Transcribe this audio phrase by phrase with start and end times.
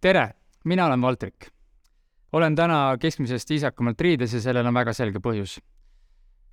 [0.00, 0.30] tere,
[0.64, 1.48] mina olen Valtrik.
[2.32, 5.58] olen täna keskmisest viisakamalt riides ja sellel on väga selge põhjus.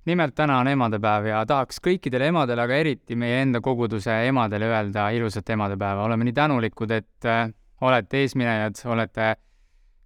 [0.04, 5.10] nimelt täna on emadepäev ja tahaks kõikidele emadele, aga eriti meie enda koguduse emadele öelda
[5.10, 6.04] ilusat emadepäeva.
[6.04, 9.36] oleme nii tänulikud, et äh, olete eesminejad, olete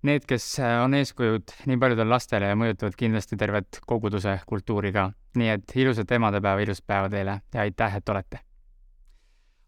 [0.03, 5.13] need, kes äh, on eeskujud nii paljudele lastele ja mõjutavad kindlasti tervet koguduse kultuuri ka.
[5.35, 8.41] nii et ilusat emadepäeva, ilusat päeva teile ja aitäh, et olete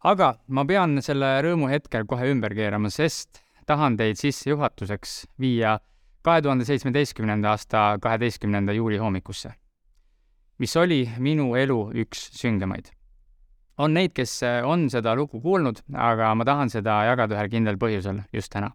[0.04, 5.78] aga ma pean selle rõõmu hetkel kohe ümber keerama, sest tahan teid sissejuhatuseks viia
[6.22, 9.52] kahe tuhande seitsmeteistkümnenda aasta kaheteistkümnenda juuli hommikusse,
[10.58, 12.92] mis oli minu elu üks süngemaid.
[13.78, 18.22] on neid, kes on seda lugu kuulnud, aga ma tahan seda jagada ühel kindlal põhjusel
[18.32, 18.70] just täna.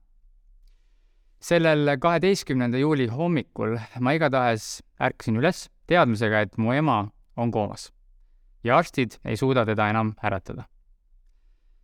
[1.39, 7.05] sellel kaheteistkümnenda juuli hommikul ma igatahes ärkasin üles teadmisega, et mu ema
[7.37, 7.91] on koomas
[8.63, 10.65] ja arstid ei suuda teda enam äratada.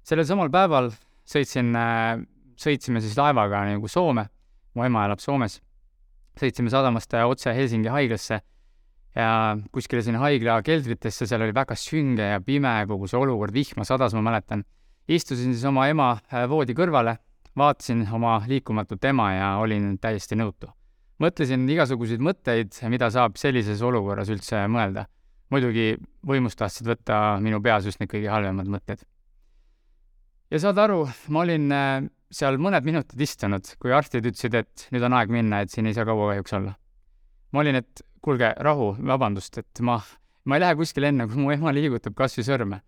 [0.03, 0.91] sellel samal päeval
[1.29, 2.19] sõitsin äh,
[2.59, 4.27] sõitsime siis laevaga nagu Soome,
[4.73, 5.59] mu ema elab Soomes,
[6.39, 8.41] sõitsime sadamast otse Helsingi haiglasse
[9.15, 13.85] ja kuskile sinna haigla keldritesse, seal oli väga sünge ja pime, kogu see olukord, vihma
[13.87, 14.63] sadas, ma mäletan.
[15.07, 17.17] istusin siis oma ema äh, voodi kõrvale,
[17.59, 20.71] vaatasin oma liikumatut ema ja olin täiesti nõutu.
[21.19, 25.05] mõtlesin igasuguseid mõtteid, mida saab sellises olukorras üldse mõelda.
[25.49, 29.05] muidugi võimust tahtsid võtta minu peas just need kõige halvemad mõtted.
[30.49, 32.03] ja saad aru, ma olin äh,
[32.33, 35.95] seal mõned minutid istunud, kui arstid ütlesid, et nüüd on aeg minna, et siin ei
[35.95, 36.73] saa kaua kahjuks olla.
[37.53, 39.99] ma olin, et kuulge, rahu, vabandust, et ma,
[40.45, 42.79] ma ei lähe kuskile enne, kui mu ema liigutab kas või sõrme.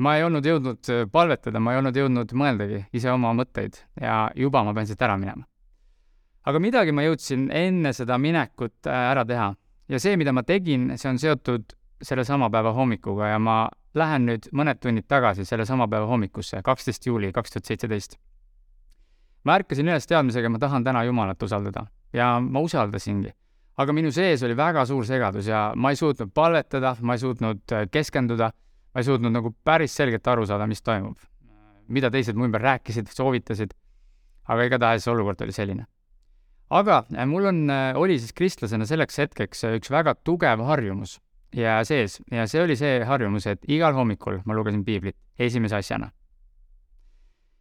[0.00, 4.30] ma ei olnud jõudnud äh, palvetada, ma ei olnud jõudnud mõeldagi ise oma mõtteid ja
[4.38, 5.44] juba ma pean siit ära minema.
[6.46, 9.50] aga midagi ma jõudsin enne seda minekut äh, ära teha
[9.88, 14.28] ja see, mida ma tegin, see on seotud selle sama päeva hommikuga ja ma lähen
[14.30, 18.16] nüüd mõned tunnid tagasi selle sama päeva hommikusse, kaksteist juuli kaks tuhat seitseteist
[19.44, 23.32] ma ärkasin üles teadmisega, ma tahan täna Jumalat usaldada ja ma usaldasingi.
[23.80, 27.72] aga minu sees oli väga suur segadus ja ma ei suutnud palvetada, ma ei suutnud
[27.72, 28.50] äh, keskenduda,
[28.94, 31.16] ma ei suutnud nagu päris selgelt aru saada, mis toimub.
[31.88, 33.72] mida teised mu ümber rääkisid, soovitasid,
[34.46, 35.86] aga igatahes olukord oli selline.
[36.70, 41.18] aga äh, mul on, äh, oli siis kristlasena selleks hetkeks üks väga tugev harjumus
[41.56, 46.10] ja sees ja see oli see harjumus, et igal hommikul ma lugesin piiblit esimese asjana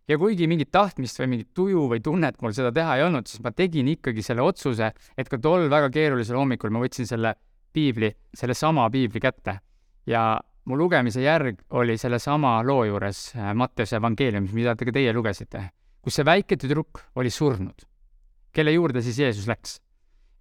[0.09, 3.43] ja kuigi mingit tahtmist või mingit tuju või tunnet mul seda teha ei olnud, siis
[3.45, 7.35] ma tegin ikkagi selle otsuse, et ka tol väga keerulisel hommikul ma võtsin selle
[7.73, 9.59] piibli, sellesama piibli kätte
[10.09, 10.23] ja
[10.65, 15.63] mu lugemise järg oli sellesama loo juures äh, Matteuse evangeeliumis, mida te ka teie lugesite,
[16.01, 17.85] kus see väike tüdruk oli surnud,
[18.53, 19.79] kelle juurde siis Jeesus läks.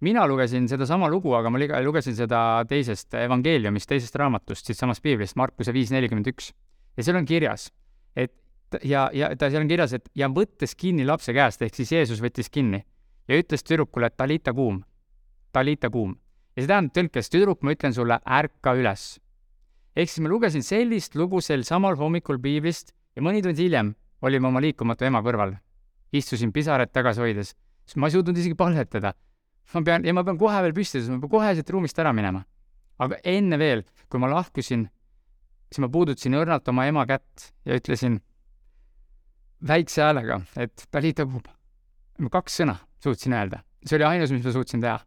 [0.01, 5.73] mina lugesin sedasama lugu, aga ma lugesin seda teisest evangeeliumist, teisest raamatust, siitsamast piiblist, Markuse
[5.73, 6.53] viis nelikümmend üks.
[6.97, 7.71] ja seal on kirjas,
[8.15, 8.33] et
[8.83, 12.21] ja, ja ta seal on kirjas, et ja võttes kinni lapse käest, ehk siis Jeesus
[12.21, 12.83] võttis kinni
[13.29, 14.81] ja ütles tüdrukule, talita kuum,
[15.53, 16.15] talita kuum.
[16.55, 19.19] ja see tähendab tõlkes, tüdruk, ma ütlen sulle, ärka üles.
[19.95, 24.47] ehk siis ma lugesin sellist lugu sel samal hommikul piiblist ja mõni tund hiljem olime
[24.47, 25.57] oma liikumatu ema kõrval.
[26.13, 29.13] istusin pisarat tagasi hoides, sest ma ei suutnud isegi palvetada.
[29.73, 32.13] ma pean, ja ma pean kohe veel püsti tõusma, ma pean kohe siit ruumist ära
[32.13, 32.45] minema.
[32.99, 34.89] aga enne veel, kui ma lahkusin,
[35.69, 38.19] siis ma puudutasin õrnalt oma ema kätt ja ütlesin
[39.67, 41.43] väikse häälega, et Dalita Kum.
[42.19, 44.99] ma kaks sõna suutsin öelda, see oli ainus, mis ma suutsin teha.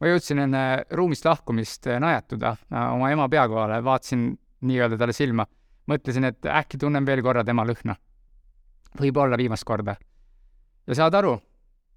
[0.00, 2.56] ma jõudsin enne ruumist lahkumist najatuda
[2.92, 4.32] oma ema pea kohale, vaatasin
[4.66, 5.46] nii-öelda talle silma,
[5.88, 7.96] mõtlesin, et äkki tunnen veel korra tema lõhna.
[9.00, 9.96] võib-olla viimast korda.
[10.86, 11.38] ja saad aru,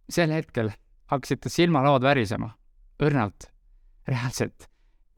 [0.10, 0.72] sel hetkel
[1.12, 2.56] hakkasid ta silmalood värisema,
[3.00, 3.52] õrnalt,
[4.08, 4.70] reaalselt.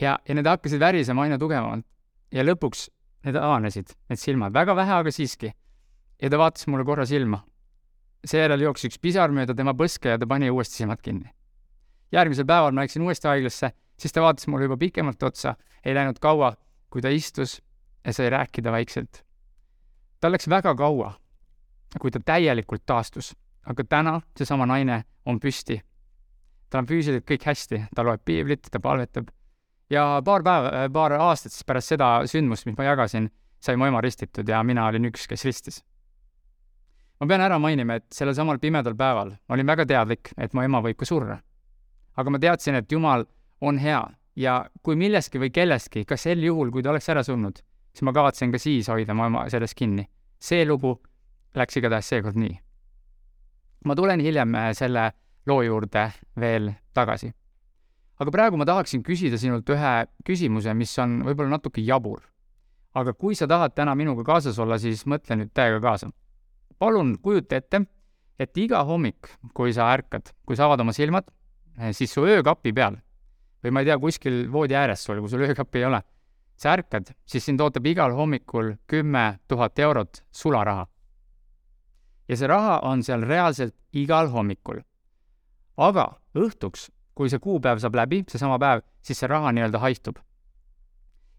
[0.01, 1.85] ja, ja need hakkasid värisema aina tugevamalt.
[2.31, 2.89] ja lõpuks
[3.25, 5.53] need avanesid, need silmad, väga vähe, aga siiski
[6.21, 7.43] ja ta vaatas mulle korra silma.
[8.25, 11.29] seejärel jooksis üks pisar mööda tema põske ja ta pani uuesti silmad kinni.
[12.11, 15.55] järgmisel päeval ma läksin uuesti haiglasse, siis ta vaatas mulle juba pikemalt otsa,
[15.85, 16.55] ei läinud kaua,
[16.89, 17.61] kui ta istus
[18.05, 19.23] ja sai rääkida vaikselt.
[20.19, 21.13] tal läks väga kaua,
[21.99, 23.35] kui ta täielikult taastus,
[23.65, 25.81] aga täna seesama naine on püsti.
[26.69, 29.29] tal on füüsiliselt kõik hästi, ta loeb piiblit, ta palvetab
[29.89, 33.29] ja paar päeva, paar aastat siis pärast seda sündmust, mis ma jagasin,
[33.59, 35.83] sai mu ema ristitud ja mina olin üks, kes ristis
[37.19, 40.61] ma pean ära mainima, et sellel samal pimedal päeval ma olin väga teadlik, et mu
[40.61, 41.39] ema võib ka surra.
[42.17, 43.25] aga ma teadsin, et Jumal
[43.61, 44.03] on hea
[44.35, 47.57] ja kui millestki või kellestki, ka sel juhul, kui ta oleks ära surnud,
[47.93, 50.07] siis ma kavatsen ka siis hoida mu ema sellest kinni.
[50.39, 50.99] see lugu
[51.55, 52.59] läks igatahes seekord nii.
[53.85, 55.11] ma tulen hiljem äh, selle
[55.47, 57.33] loo juurde veel tagasi.
[58.19, 62.21] aga praegu ma tahaksin küsida sinult ühe küsimuse, mis on võib-olla natuke jabur.
[62.93, 66.13] aga kui sa tahad täna minuga kaasas olla, siis mõtle nüüd täiega kaasa
[66.79, 67.81] palun kujuta ette,
[68.39, 71.29] et iga hommik, kui sa ärkad, kui sa avad oma silmad,
[71.79, 72.99] eh, siis su öökapi peal
[73.63, 76.01] või ma ei tea, kuskil voodi ääres sul, kui sul öökappi ei ole,
[76.57, 80.87] sa ärkad, siis sind ootab igal hommikul kümme tuhat eurot sularaha.
[82.27, 84.81] ja see raha on seal reaalselt igal hommikul.
[85.77, 90.17] aga õhtuks, kui see kuupäev saab läbi, seesama päev, siis see raha nii-öelda haihtub.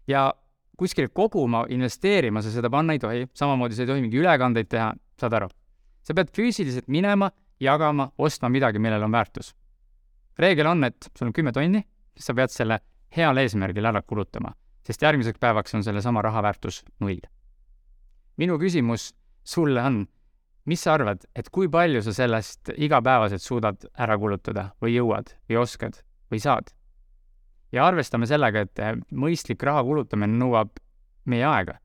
[0.07, 0.33] ja
[0.77, 4.93] kuskile koguma, investeerima sa seda panna ei tohi, samamoodi sa ei tohi mingeid ülekandeid teha,
[5.21, 5.49] saad aru?
[6.03, 7.29] sa pead füüsiliselt minema,
[7.61, 9.53] jagama, ostma midagi, millel on väärtus.
[10.39, 11.83] reegel on, et sul on kümme tonni,
[12.17, 12.79] sa pead selle
[13.15, 14.53] heal eesmärgil ära kulutama,
[14.85, 17.19] sest järgmiseks päevaks on sellesama raha väärtus null.
[18.37, 19.13] minu küsimus
[19.43, 20.07] sulle on,
[20.65, 25.61] mis sa arvad, et kui palju sa sellest igapäevaselt suudad ära kulutada või jõuad või
[25.61, 26.71] oskad või saad?
[27.71, 30.79] ja arvestame sellega, et mõistlik raha kulutamine nõuab
[31.29, 31.77] meie aega.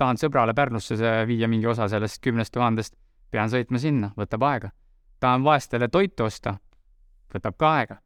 [0.00, 0.96] Tahan sõbrale Pärnusse
[1.28, 2.96] viia mingi osa sellest kümnest tuhandest,
[3.30, 4.70] pean sõitma sinna, võtab aega.
[5.20, 6.54] tahan vaestele toitu osta,
[7.34, 7.98] võtab ka aega.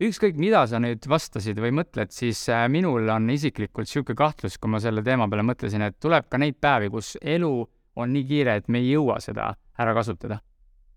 [0.00, 4.70] ükskõik, mida sa nüüd vastasid või mõtled, siis äh, minul on isiklikult niisugune kahtlus, kui
[4.70, 7.52] ma selle teema peale mõtlesin, et tuleb ka neid päevi, kus elu
[7.98, 10.40] on nii kiire, et me ei jõua seda ära kasutada.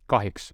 [0.07, 0.54] kahjuks.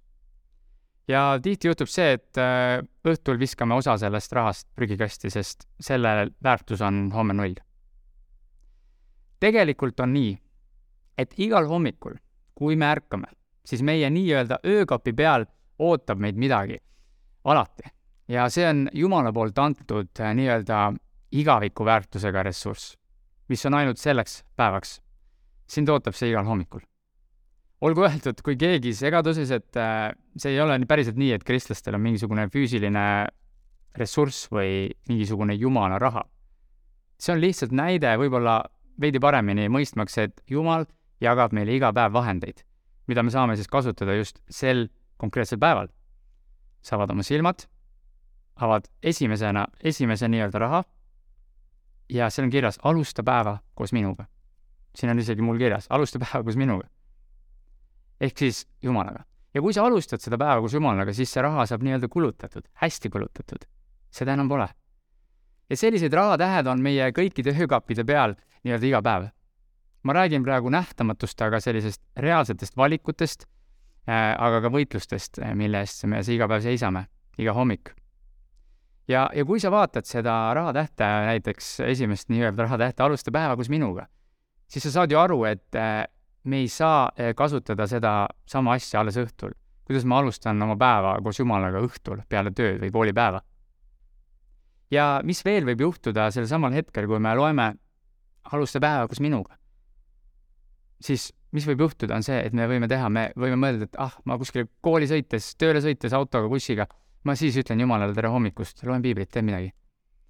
[1.08, 6.80] ja tihti juhtub see, et äh, õhtul viskame osa sellest rahast prügikasti, sest selle väärtus
[6.80, 7.67] on homme null.
[9.40, 10.32] Tegelikult on nii,
[11.18, 12.16] et igal hommikul,
[12.54, 13.30] kui me ärkame,
[13.66, 15.46] siis meie nii-öelda öökapi peal
[15.78, 16.78] ootab meid midagi,
[17.44, 17.90] alati.
[18.28, 20.92] ja see on Jumala poolt antud äh, nii-öelda
[21.32, 22.96] igaviku väärtusega ressurss,
[23.48, 25.00] mis on ainult selleks päevaks.
[25.68, 26.80] sind ootab see igal hommikul.
[27.80, 32.02] olgu öeldud, kui keegi segaduses, et äh, see ei ole päriselt nii, et kristlastel on
[32.02, 33.26] mingisugune füüsiline
[33.96, 36.24] ressurss või mingisugune jumala raha.
[37.18, 38.62] see on lihtsalt näide võib-olla
[39.00, 40.86] veidi paremini mõistmaks, et Jumal
[41.20, 42.62] jagab meile iga päev vahendeid,
[43.06, 45.88] mida me saame siis kasutada just sel konkreetsel päeval.
[46.82, 47.66] sa avad oma silmad,
[48.56, 50.84] avad esimesena, esimese nii-öelda raha
[52.08, 54.24] ja seal on kirjas alusta päeva koos minuga.
[54.94, 56.88] siin on isegi mul kirjas, alusta päeva koos minuga.
[58.20, 59.24] ehk siis Jumalaga.
[59.54, 63.10] ja kui sa alustad seda päeva koos Jumalaga, siis see raha saab nii-öelda kulutatud, hästi
[63.10, 63.64] kulutatud.
[64.10, 64.68] seda enam pole.
[65.70, 68.34] Ja sellised rahatähed on meie kõikide öökappide peal
[68.64, 69.28] nii-öelda iga päev
[70.02, 73.44] ma räägin praegu nähtamatust, aga sellisest reaalsetest valikutest
[74.08, 77.06] äh,, aga ka võitlustest, äh, mille eest me iga päev seisame,
[77.38, 77.92] iga hommik.
[79.08, 84.06] ja, ja kui sa vaatad seda rahatähte, näiteks esimest nii-öelda rahatähte Alusta päeva koos minuga,
[84.68, 86.04] siis sa saad ju aru, et äh,
[86.44, 89.52] me ei saa kasutada seda sama asja alles õhtul.
[89.84, 93.42] kuidas ma alustan oma päeva koos Jumalaga õhtul peale tööd või koolipäeva?
[94.90, 97.74] Ja mis veel võib juhtuda sel samal hetkel, kui me loeme
[98.48, 99.58] Alusta päeva koos minuga
[101.02, 104.14] siis mis võib juhtuda, on see, et me võime teha, me võime mõelda, et ah,
[104.28, 106.88] ma kuskile kooli sõites, tööle sõites autoga, bussiga,
[107.24, 109.72] ma siis ütlen Jumalale tere hommikust, loen piiblit, teen midagi.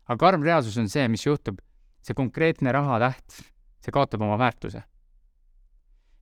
[0.08, 1.58] aga karm reaalsus on see, mis juhtub,
[2.04, 3.42] see konkreetne rahatäht,
[3.84, 4.82] see kaotab oma väärtuse.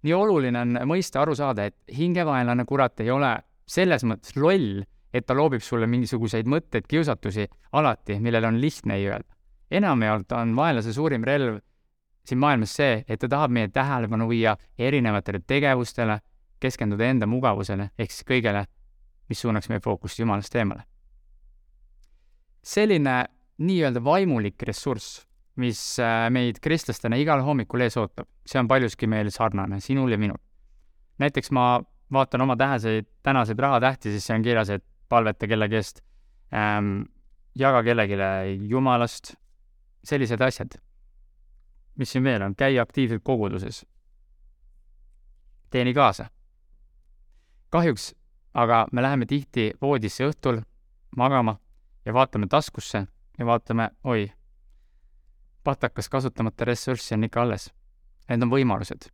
[0.06, 3.37] nii oluline on mõista, aru saada, et hingevaenlane, kurat, ei ole
[3.67, 4.85] selles mõttes loll,
[5.16, 9.32] et ta loobib sulle mingisuguseid mõtteid, kiusatusi alati, millele on lihtne ei öelda.
[9.70, 11.58] enamjaolt on vaenlase suurim relv
[12.26, 16.18] siin maailmas see, et ta tahab meie tähelepanu viia erinevatele tegevustele,
[16.60, 18.64] keskenduda enda mugavusele, ehk siis kõigele,
[19.30, 20.82] mis suunaks meie fookust Jumalast eemale.
[22.66, 23.25] selline
[23.62, 25.20] nii-öelda vaimulik ressurss,
[25.56, 30.18] mis äh, meid kristlastena igal hommikul ees ootab, see on paljuski meil sarnane, sinul ja
[30.18, 30.40] minul.
[31.18, 31.80] näiteks ma
[32.12, 36.02] vaatan oma täheseid, tänaseid rahatähti, siis see on kirjas, et palveta kellegi eest
[36.54, 37.02] ähm,,
[37.54, 39.34] jaga kellelegi Jumalast,
[40.04, 40.78] sellised asjad
[41.96, 43.86] mis siin veel on, käi aktiivselt koguduses.
[45.70, 46.26] teeni kaasa.
[47.70, 48.14] kahjuks
[48.54, 50.60] aga me läheme tihti voodisse õhtul
[51.16, 51.58] magama
[52.04, 53.06] ja vaatame taskusse
[53.38, 54.32] ja vaatame, oi,
[55.64, 57.72] patakas kasutamata ressurssi on ikka alles.
[58.28, 59.10] Need on võimalused.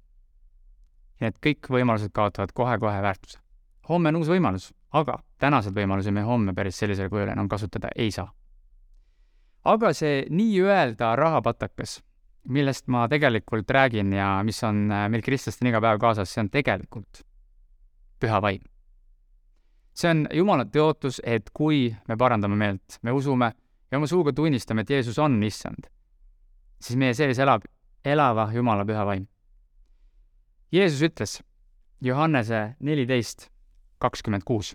[1.20, 3.38] ja need kõik võimalused kaotavad kohe-kohe väärtuse.
[3.88, 8.10] homme on uus võimalus, aga tänased võimalusi me homme päris sellisel kujul enam kasutada ei
[8.10, 8.32] saa.
[9.64, 12.00] aga see nii-öelda rahapatakas
[12.48, 16.50] millest ma tegelikult räägin ja mis on äh, meil kristlastel iga päev kaasas, see on
[16.50, 17.22] tegelikult
[18.20, 18.62] püha vaim.
[19.94, 23.52] see on Jumala tõotus, et kui me parandame meelt, me usume
[23.90, 25.86] ja oma suuga tunnistame, et Jeesus on issand,
[26.80, 27.66] siis meie sees elab
[28.04, 29.26] elava Jumala püha vaim.
[30.72, 31.38] Jeesus ütles
[32.02, 33.51] Johannese neliteist
[34.02, 34.74] kakskümmend kuus,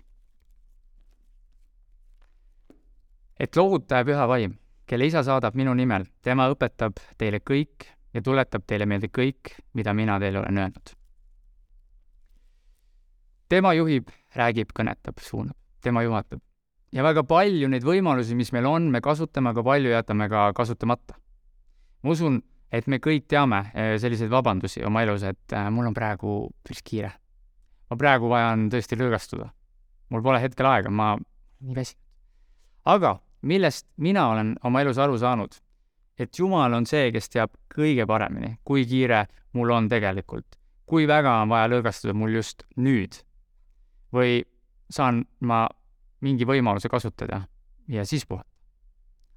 [3.38, 4.56] et lohutaja püha vaim
[4.88, 9.94] kelle isa saadab minu nimel, tema õpetab teile kõik ja tuletab teile meelde kõik, mida
[9.94, 10.94] mina teile olen öelnud.
[13.48, 16.40] tema juhib, räägib, kõnetab, suunab, tema juhatab.
[16.92, 21.14] ja väga palju neid võimalusi, mis meil on, me kasutame, aga palju jätame ka kasutamata.
[22.02, 22.42] ma usun,
[22.72, 26.82] et me kõik teame eh, selliseid vabandusi oma elus, et eh, mul on praegu päris
[26.82, 27.12] kiire.
[27.90, 29.48] Ma praegu vajan tõesti lõõgastuda.
[30.08, 31.16] mul pole hetkel aega, ma
[31.60, 32.02] nii väsinud.
[32.84, 35.54] aga millest mina olen oma elus aru saanud,
[36.18, 41.42] et Jumal on see, kes teab kõige paremini, kui kiire mul on tegelikult, kui väga
[41.42, 43.22] on vaja lõõgastuda mul just nüüd.
[44.12, 44.42] või
[44.90, 45.66] saan ma
[46.24, 47.42] mingi võimaluse kasutada
[47.88, 48.48] ja siis puhata.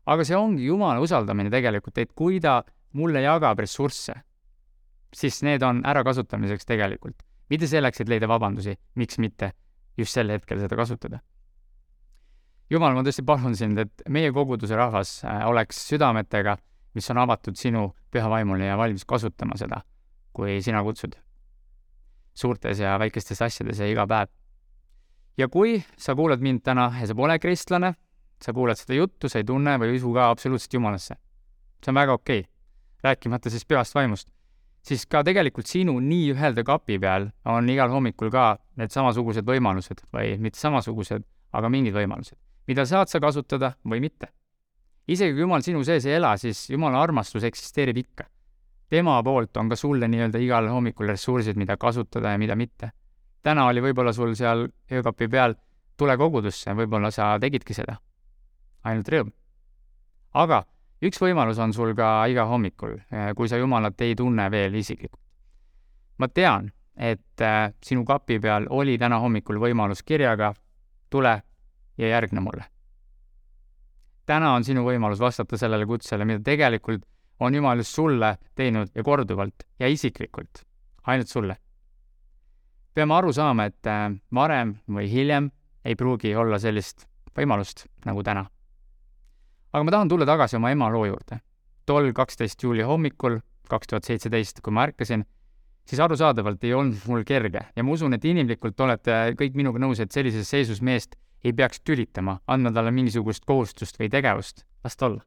[0.05, 4.13] aga see ongi Jumala usaldamine tegelikult, et kui ta mulle jagab ressursse,
[5.13, 9.51] siis need on ärakasutamiseks tegelikult, mitte selleks, et leida vabandusi, miks mitte
[9.99, 11.19] just sel hetkel seda kasutada
[12.71, 16.55] jumal, ma tõesti palun sind, et meie koguduse rahvas äh, oleks südametega,
[16.95, 19.81] mis on avatud sinu püha vaimule ja valmis kasutama seda,
[20.35, 21.17] kui sina kutsud.
[22.33, 24.29] suurtes ja väikestes asjades ja iga päev.
[25.37, 27.93] ja kui sa kuulad mind täna ja sa pole kristlane,
[28.41, 31.15] sa kuulad seda juttu, sa ei tunne või ei usu ka absoluutselt Jumalasse.
[31.83, 32.51] see on väga okei okay.,
[33.03, 34.29] rääkimata siis pühast vaimust.
[34.81, 40.37] Siis ka tegelikult sinu nii-öelda kapi peal on igal hommikul ka need samasugused võimalused või
[40.41, 44.31] mitte samasugused, aga mingid võimalused mida saad sa kasutada või mitte.
[45.07, 48.25] isegi kui Jumal sinu sees ei ela, siis Jumala armastus eksisteerib ikka.
[48.89, 52.91] tema poolt on ka sulle nii-öelda igal hommikul ressursid, mida kasutada ja mida mitte.
[53.43, 55.55] täna oli võib-olla sul seal öökapi peal
[55.97, 57.97] tule kogudusse, võib-olla sa tegidki seda.
[58.83, 59.31] ainult rõõm.
[60.33, 60.65] aga
[61.01, 65.19] üks võimalus on sul ka iga hommikul, eh, kui sa Jumalat ei tunne veel isiklikult.
[66.17, 70.53] ma tean, et äh, sinu kapi peal oli täna hommikul võimalus kirjaga
[71.09, 71.41] tule
[71.97, 72.65] ja järgne mulle.
[74.25, 77.03] täna on sinu võimalus vastata sellele kutsele, mida tegelikult
[77.39, 80.63] on Jumal just sulle teinud ja korduvalt ja isiklikult,
[81.07, 81.57] ainult sulle.
[82.93, 85.51] peame aru saama, et äh, varem või hiljem
[85.85, 88.45] ei pruugi olla sellist võimalust nagu täna.
[89.73, 91.39] Aga ma tahan tulla tagasi oma ema loo juurde.
[91.85, 95.23] tol kaksteist juuli hommikul kaks tuhat seitseteist, kui ma ärkasin,
[95.87, 99.99] siis arusaadavalt ei olnud mul kerge ja ma usun, et inimlikult olete kõik minuga nõus,
[99.99, 105.09] et sellises seisus meest ei peaks tülitama, andma talle mingisugust kohustust või tegevust, las ta
[105.09, 105.21] olla.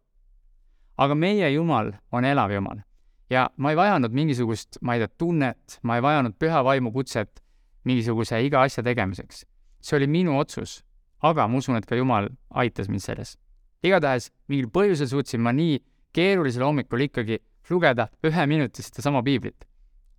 [0.97, 2.85] aga meie Jumal on elav Jumal
[3.31, 7.43] ja ma ei vajanud mingisugust, ma ei tea, tunnet, ma ei vajanud püha vaimu kutset
[7.85, 9.45] mingisuguse iga asja tegemiseks.
[9.85, 10.85] see oli minu otsus,
[11.21, 13.37] aga ma usun, et ka Jumal aitas mind selles.
[13.85, 15.79] Igatahes mingil põhjusel suutsin ma nii
[16.14, 17.38] keerulisel hommikul ikkagi
[17.71, 19.64] lugeda ühe minuti sedasama piiblit.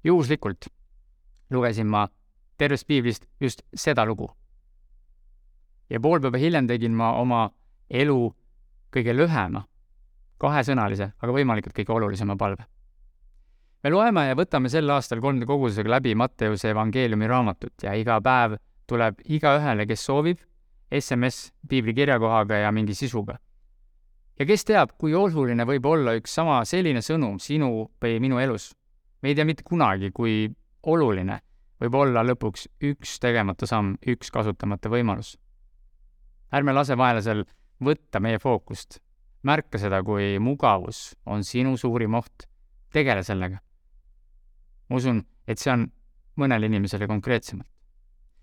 [0.04, 0.68] juhuslikult
[1.52, 2.08] lugesin ma
[2.58, 4.30] tervest piiblist just seda lugu
[5.90, 7.50] ja pool päeva hiljem tegin ma oma
[7.90, 8.20] elu
[8.96, 9.66] kõige lühema,
[10.42, 12.66] kahesõnalise, aga võimalikult kõige olulisema palve.
[13.84, 18.58] me loeme ja võtame sel aastal kolmanda kogudusega läbi Matteuse evangeeliumi raamatut ja iga päev
[18.88, 20.40] tuleb igaühele, kes soovib,
[21.00, 23.38] SMS piibli kirjakohaga ja mingi sisuga.
[24.40, 28.74] Ja kes teab, kui oluline võib olla üks sama selline sõnum sinu või minu elus.
[29.22, 30.50] me ei tea mitte kunagi, kui
[30.84, 31.40] oluline
[31.82, 35.36] võib olla lõpuks üks tegemata samm, üks kasutamata võimalus
[36.56, 37.44] ärme lase vaenlasel
[37.84, 39.00] võtta meie fookust.
[39.46, 42.48] märka seda, kui mugavus on sinu suurim oht.
[42.92, 43.60] tegele sellega.
[44.90, 45.88] ma usun, et see on
[46.38, 47.70] mõnele inimesele konkreetsemalt.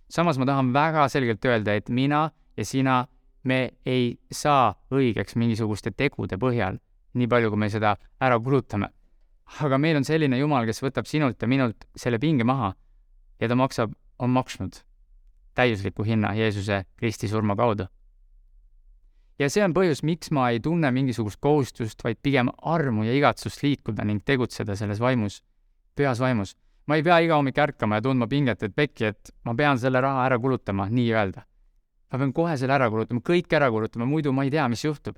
[0.09, 3.07] samas ma tahan väga selgelt öelda, et mina ja sina,
[3.45, 6.79] me ei saa õigeks mingisuguste tegude põhjal,
[7.15, 8.89] nii palju, kui me seda ära kulutame.
[9.61, 12.73] aga meil on selline Jumal, kes võtab sinult ja minult selle pinge maha
[13.41, 14.79] ja ta maksab, on maksnud
[15.55, 17.87] täiusliku hinna Jeesuse Kristi surma kaudu
[19.43, 23.63] ja see on põhjus, miks ma ei tunne mingisugust kohustust, vaid pigem armu ja igatsust
[23.65, 25.41] liikuda ning tegutseda selles vaimus,
[25.97, 26.57] pühas vaimus.
[26.87, 30.01] ma ei pea iga hommik ärkama ja tundma pinget, et pekki, et ma pean selle
[30.03, 31.45] raha ära kulutama, nii-öelda.
[32.13, 35.17] Ma pean kohe selle ära kulutama, kõik ära kulutama, muidu ma ei tea, mis juhtub.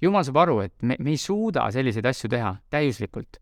[0.00, 3.40] jumal saab aru, et me, me ei suuda selliseid asju teha täiuslikult.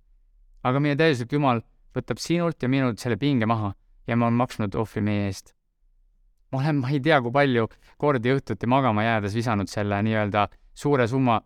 [0.62, 1.62] aga meie täiuslik Jumal
[1.95, 3.75] võtab sinult ja minult selle pinge maha
[4.07, 5.54] ja ma olen maksnud ohvri meie eest
[6.52, 7.66] ma olen, ma ei tea, kui palju
[8.00, 10.47] kordi õhtuti magama jäädes visanud selle nii-öelda
[10.78, 11.40] suure summa,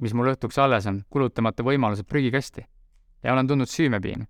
[0.00, 2.64] mis mul õhtuks alles on, kulutamata võimalused prügikasti.
[3.22, 4.26] ja olen tundnud süümepiina.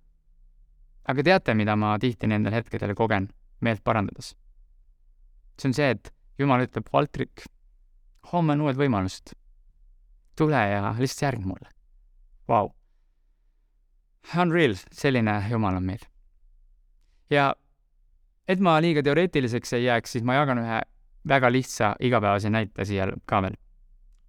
[1.07, 3.29] aga teate, mida ma tihti nendel hetkedel kogen
[3.61, 4.35] meelt parandades?
[5.61, 7.47] See on see, et Jumal ütleb, Valtrik,
[8.31, 9.33] homme on uued võimalused.
[10.37, 11.69] tule ja lihtsalt järgne mulle.
[12.47, 12.69] Vau.
[14.37, 16.03] Unreal, selline Jumal on meil.
[17.29, 17.55] ja
[18.47, 20.81] et ma liiga teoreetiliseks ei jääks, siis ma jagan ühe
[21.27, 23.57] väga lihtsa igapäevase näite siia ka veel.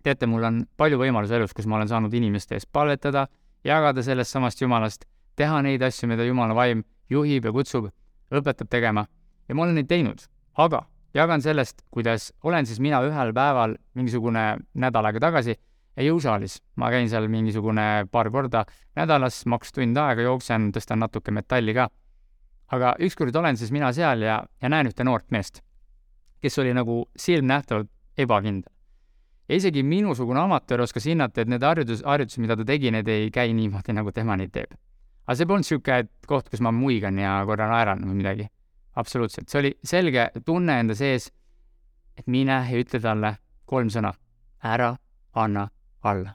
[0.03, 3.27] teate, mul on palju võimalusi elus, kus ma olen saanud inimeste eest palvetada,
[3.65, 5.05] jagada sellest samast Jumalast,
[5.37, 7.91] teha neid asju, mida Jumala vaim juhib ja kutsub,
[8.31, 9.07] õpetab tegema
[9.49, 10.23] ja ma olen neid teinud,
[10.57, 15.57] aga jagan sellest, kuidas olen siis mina ühel päeval mingisugune nädal aega tagasi
[16.05, 18.65] jõusaalis, ma käin seal mingisugune paar korda
[18.99, 21.89] nädalas, maks tund aega, jooksen, tõstan natuke metalli ka.
[22.71, 25.63] aga ükskord olen siis mina seal ja, ja näen ühte noort meest,
[26.41, 27.89] kes oli nagu silmnähtavalt
[28.19, 28.71] ebakindel.
[29.49, 33.31] ja isegi minusugune amatöör oskas hinnata, et need harjutus, harjutused, mida ta tegi, need ei
[33.31, 34.77] käi niimoodi, nagu tema neid teeb.
[35.27, 38.49] aga see polnud niisugune koht, kus ma muigan ja korra naeran või midagi
[38.99, 41.29] absoluutselt, see oli selge tunne enda sees,
[42.19, 43.37] et mine ja ütle talle
[43.69, 44.13] kolm sõna.
[44.65, 44.97] ära
[45.39, 45.69] anna
[46.03, 46.35] alla.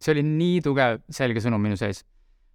[0.00, 2.04] see oli nii tugev, selge sõnum minu sees.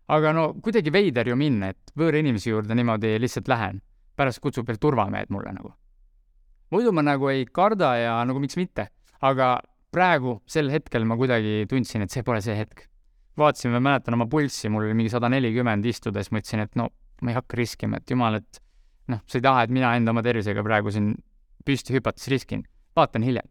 [0.08, 3.82] aga no kuidagi veider ju minna, et võõra inimese juurde niimoodi lihtsalt lähen.
[4.16, 5.74] pärast kutsub veel turvamehed mulle nagu.
[6.72, 8.88] muidu ma nagu ei karda ja nagu miks mitte,
[9.22, 9.60] aga
[9.92, 12.88] praegu, sel hetkel ma kuidagi tundsin, et see pole see hetk.
[13.38, 16.90] vaatasin, ma mäletan oma pulssi, mul oli mingi sada nelikümmend istudes, mõtlesin, et no
[17.22, 18.60] ma ei hakka riskima, et jumal, et
[19.12, 21.14] noh, sa ei taha, et mina enda oma tervisega praegu siin
[21.68, 22.64] püsti hüpates riskin,
[22.98, 23.48] vaatan hiljem.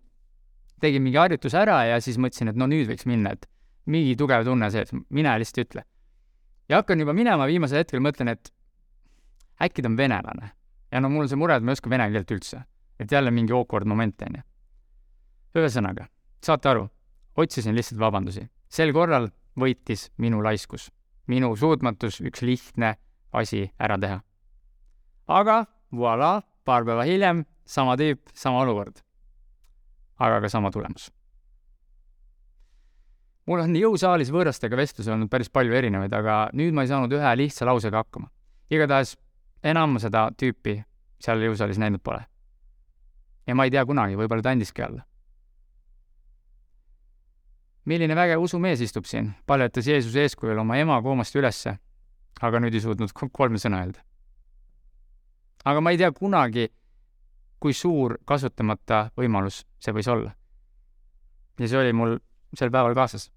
[0.80, 3.44] tegin mingi harjutuse ära ja siis mõtlesin, et no nüüd võiks minna, et
[3.84, 5.84] mingi tugev tunne sees, mine lihtsalt ütle.
[6.68, 8.52] ja hakkan juba minema, viimasel hetkel mõtlen, et
[9.60, 10.52] äkki ta on venelane.
[10.92, 12.62] ja no mul on see mure, et ma ei oska vene keelt üldse.
[12.98, 14.42] et jälle mingi awkward moment, on ju.
[15.60, 16.08] ühesõnaga,
[16.42, 16.88] saate aru,
[17.36, 18.48] otsisin lihtsalt vabandusi.
[18.68, 20.90] sel korral võitis minu laiskus,
[21.26, 22.96] minu suutmatus üks lihtne
[23.32, 24.20] asi ära teha
[25.28, 29.02] aga voilà, paar päeva hiljem sama tüüp, sama olukord.
[30.18, 31.10] aga ka sama tulemus.
[33.46, 37.36] mul on jõusaalis võõrastega vestlusi olnud päris palju erinevaid, aga nüüd ma ei saanud ühe
[37.36, 38.30] lihtsa lausega hakkama.
[38.70, 39.16] igatahes
[39.62, 40.80] enam seda tüüpi
[41.20, 42.24] seal jõusaalis näinud pole.
[43.46, 45.02] ja ma ei tea kunagi, võib-olla ta andiski alla.
[47.84, 51.78] milline vägev usumees istub siin, paljatas Jeesuse eeskujul oma ema koomast ülesse,
[52.40, 54.09] aga nüüd ei suutnud kolme sõna öelda
[55.64, 56.68] aga ma ei tea kunagi,
[57.60, 60.32] kui suur kasutamata võimalus see võis olla.
[61.58, 62.16] ja see oli mul
[62.56, 63.28] sel päeval kaasas.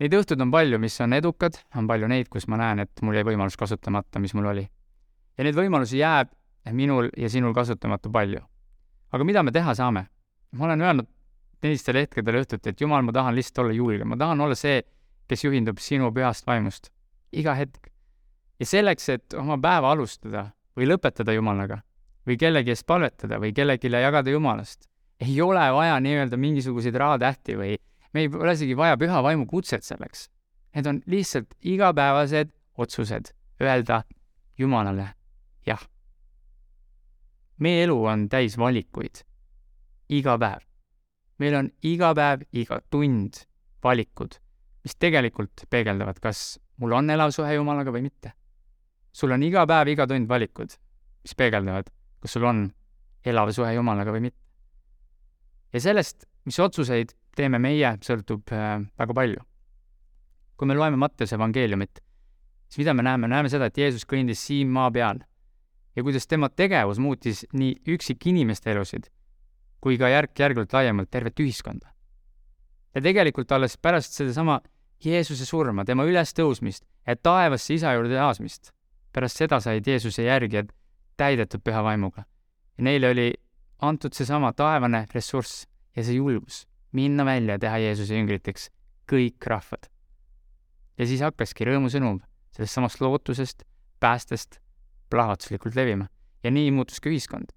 [0.00, 3.18] Neid õhtuid on palju, mis on edukad, on palju neid, kus ma näen, et mul
[3.18, 4.68] jäi võimalus kasutamata, mis mul oli.
[5.36, 6.32] ja neid võimalusi jääb
[6.72, 8.40] minul ja sinul kasutamata palju.
[9.12, 10.06] aga mida me teha saame?
[10.52, 11.08] ma olen öelnud
[11.60, 14.80] teistel hetkedel õhtuti, et jumal, ma tahan lihtsalt olla julge, ma tahan olla see,
[15.28, 16.90] kes juhindub sinu pühast vaimust.
[17.32, 17.90] iga hetk.
[18.58, 21.82] ja selleks, et oma päeva alustada, või lõpetada Jumalaga
[22.26, 24.88] või kellegi eest palvetada või kellelegi jagada Jumalast.
[25.20, 27.76] ei ole vaja nii-öelda mingisuguseid rahatähti või
[28.12, 30.30] me ei ole isegi vaja püha vaimu kutset selleks.
[30.74, 34.02] Need on lihtsalt igapäevased otsused öelda
[34.58, 35.08] Jumalale
[35.66, 35.80] jah.
[37.58, 39.24] meie elu on täis valikuid.
[40.08, 40.60] iga päev.
[41.38, 43.44] meil on iga päev, iga tund
[43.82, 44.40] valikud,
[44.84, 48.32] mis tegelikult peegeldavad, kas mul on elav suhe Jumalaga või mitte
[49.12, 50.74] sul on iga päev, iga tund valikud,
[51.24, 52.66] mis peegeldavad, kas sul on
[53.26, 54.40] elav suhe Jumalaga või mitte.
[55.72, 59.46] ja sellest, mis otsuseid teeme meie, sõltub äh, väga palju.
[60.56, 62.02] kui me loeme Mattiuse evangeeliumit,
[62.68, 65.22] siis mida me näeme, näeme seda, et Jeesus kõndis siin maa peal
[65.96, 69.08] ja kuidas tema tegevus muutis nii üksikinimeste elusid
[69.80, 71.88] kui ka järk-järgult laiemalt tervet ühiskonda.
[72.94, 74.60] ja tegelikult alles pärast sedasama
[75.04, 78.72] Jeesuse surma, tema ülestõusmist ja taevasse isa juurde naasmist
[79.12, 80.70] pärast seda said Jeesuse järgijad
[81.16, 82.24] täidetud püha vaimuga.
[82.78, 83.32] ja neile oli
[83.80, 88.70] antud seesama taevane ressurss ja see julgus minna välja ja teha Jeesuse jüngriteks
[89.10, 89.88] kõik rahvad.
[90.98, 92.20] ja siis hakkaski rõõmusõnum
[92.54, 93.64] sellest samast lootusest,
[94.00, 94.60] päästest
[95.10, 96.08] plahvatuslikult levima
[96.44, 97.50] ja nii muutus ka ühiskond.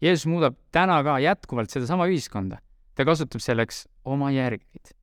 [0.00, 2.60] Jeesus muudab täna ka jätkuvalt sedasama ühiskonda,
[2.94, 4.96] ta kasutab selleks oma järgijaid.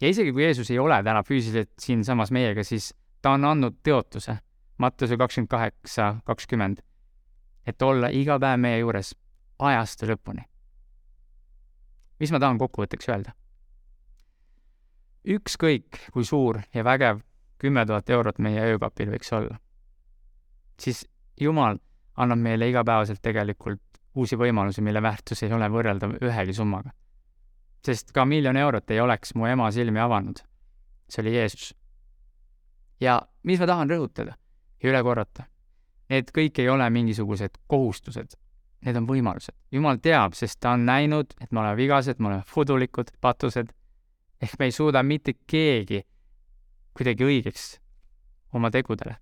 [0.00, 2.92] ja isegi kui Jeesus ei ole täna füüsiliselt siinsamas meiega, siis
[3.22, 4.38] ta on andnud tõotuse
[4.78, 6.78] Mattuse kakskümmend kaheksa, kakskümmend,
[7.66, 9.14] et olla iga päev meie juures
[9.58, 10.44] ajastu lõpuni.
[12.20, 13.34] mis ma tahan kokkuvõtteks öelda?
[15.28, 17.20] ükskõik, kui suur ja vägev
[17.58, 19.58] kümme tuhat eurot meie öökapil võiks olla,
[20.80, 21.06] siis
[21.40, 21.78] Jumal
[22.16, 23.82] annab meile igapäevaselt tegelikult
[24.14, 26.90] uusi võimalusi, mille väärtus ei ole võrreldav ühegi summaga.
[27.84, 30.38] sest ka miljon eurot ei oleks mu ema silmi avanud.
[31.08, 31.74] see oli Jeesus.
[33.00, 34.34] ja mis ma tahan rõhutada
[34.82, 35.46] ja üle korrata.
[36.08, 38.36] Need kõik ei ole mingisugused kohustused,
[38.86, 39.54] need on võimalused.
[39.72, 43.72] jumal teab, sest ta on näinud, et me oleme vigased, me oleme fudulikud, patused,
[44.42, 46.02] ehk me ei suuda mitte keegi
[46.96, 47.78] kuidagi õigeks
[48.54, 49.16] oma tegudele.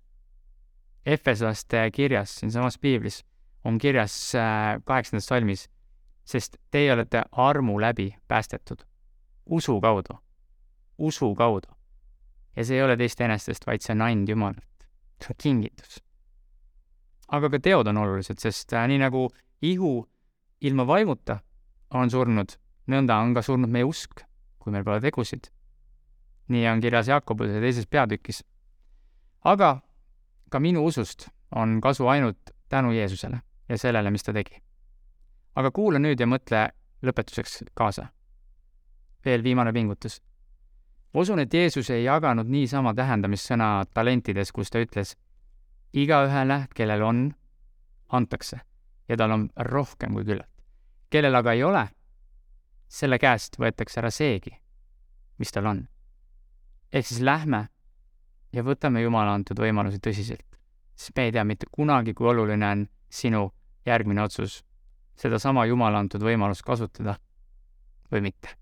[1.05, 3.23] Efeslaste kirjas siinsamas piiblis
[3.63, 5.67] on kirjas äh, kaheksandas salmis,
[6.25, 8.83] sest teie olete armu läbi päästetud,
[9.45, 10.19] usu kaudu,
[10.97, 11.67] usu kaudu.
[12.55, 14.76] ja see ei ole teist enestest, vaid see on and Jumalalt
[15.29, 15.99] on kingitus.
[17.27, 19.27] aga ka teod on olulised, sest äh, nii nagu
[19.61, 20.07] ihu
[20.61, 21.39] ilma vaimuta
[21.91, 22.55] on surnud,
[22.87, 24.23] nõnda on ka surnud meie usk,
[24.59, 25.49] kui meil pole tegusid.
[26.47, 28.43] nii on kirjas Jakobuse teises peatükis.
[29.43, 29.81] aga
[30.49, 34.61] ka minu usust on kasu ainult tänu Jeesusele ja sellele, mis ta tegi.
[35.55, 36.69] aga kuula nüüd ja mõtle
[37.03, 38.07] lõpetuseks kaasa.
[39.25, 40.21] veel viimane pingutus.
[41.13, 45.15] Ma usun, et Jeesus ei jaganud niisama tähendamissõna talentides, kus ta ütles,
[45.93, 47.21] igaühele, kellel on,
[48.09, 48.59] antakse
[49.07, 50.51] ja tal on rohkem kui küllalt.
[51.09, 51.85] kellel aga ei ole,
[52.87, 54.51] selle käest võetakse ära seegi,
[55.39, 55.87] mis tal on.
[56.91, 57.67] ehk siis lähme
[58.53, 60.59] ja võtame Jumala antud võimalusi tõsiselt,
[60.95, 63.51] sest me ei tea mitte kunagi, kui oluline on sinu
[63.85, 64.63] järgmine otsus
[65.15, 67.17] sedasama Jumala antud võimalust kasutada
[68.11, 68.56] või mitte